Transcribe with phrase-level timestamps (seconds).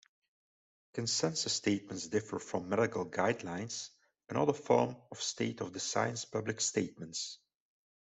[0.95, 3.91] Consensus statements differ from medical guidelines,
[4.29, 7.37] another form of state-of-the-science public statements.